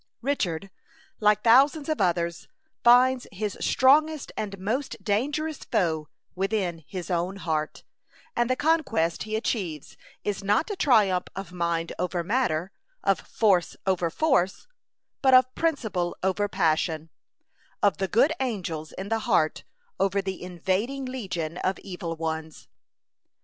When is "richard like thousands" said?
0.23-1.87